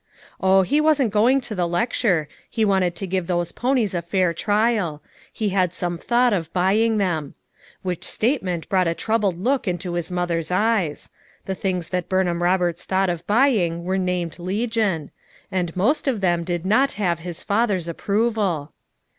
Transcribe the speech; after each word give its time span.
Oh, 0.39 0.63
he 0.63 0.81
wasn't 0.81 1.13
going 1.13 1.41
to 1.41 1.53
the 1.53 1.67
lecture; 1.67 2.27
he 2.49 2.65
wanted 2.65 2.95
to 2.95 3.05
give 3.05 3.27
those 3.27 3.51
ponies 3.51 3.93
a 3.93 4.01
fair 4.01 4.33
trial; 4.33 5.03
he 5.31 5.49
had 5.49 5.75
some 5.75 5.99
thought 5.99 6.33
of 6.33 6.51
buying 6.53 6.97
them. 6.97 7.35
Which 7.83 8.03
statement 8.03 8.67
brought 8.67 8.87
a 8.87 8.95
troubled 8.95 9.37
look 9.37 9.67
into 9.67 9.93
his 9.93 10.09
mother's 10.09 10.49
eyes; 10.49 11.11
the 11.45 11.53
things 11.53 11.89
that 11.89 12.09
Burnham 12.09 12.39
Koberts 12.39 12.83
thought 12.83 13.11
of 13.11 13.21
156 13.27 13.27
FOUR 13.27 13.27
MOTHERS 13.27 13.27
AT 13.27 13.27
CHAUTAUQUA 13.27 13.77
buying 13.77 13.83
were 13.83 13.97
named 13.99 14.39
legion; 14.39 15.11
and 15.51 15.77
most 15.77 16.07
of 16.07 16.21
them 16.21 16.43
did 16.43 16.65
not 16.65 16.93
have 16.93 17.19
liis 17.19 17.43
father's 17.43 17.87
approval. 17.87 18.71